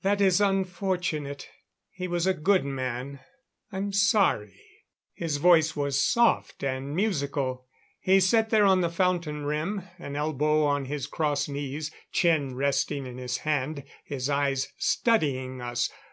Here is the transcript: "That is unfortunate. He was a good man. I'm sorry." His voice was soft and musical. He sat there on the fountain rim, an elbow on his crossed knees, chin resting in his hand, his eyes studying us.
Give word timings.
"That 0.00 0.20
is 0.20 0.40
unfortunate. 0.40 1.48
He 1.92 2.08
was 2.08 2.26
a 2.26 2.34
good 2.34 2.64
man. 2.64 3.20
I'm 3.70 3.92
sorry." 3.92 4.60
His 5.14 5.36
voice 5.36 5.76
was 5.76 6.02
soft 6.02 6.64
and 6.64 6.96
musical. 6.96 7.68
He 8.00 8.18
sat 8.18 8.50
there 8.50 8.64
on 8.64 8.80
the 8.80 8.90
fountain 8.90 9.44
rim, 9.44 9.82
an 10.00 10.16
elbow 10.16 10.64
on 10.64 10.86
his 10.86 11.06
crossed 11.06 11.48
knees, 11.48 11.92
chin 12.10 12.56
resting 12.56 13.06
in 13.06 13.18
his 13.18 13.36
hand, 13.46 13.84
his 14.02 14.28
eyes 14.28 14.72
studying 14.78 15.60
us. 15.60 15.88